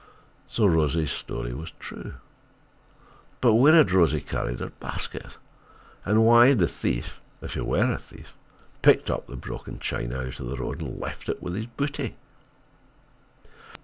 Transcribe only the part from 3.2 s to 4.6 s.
But where had Rosie carried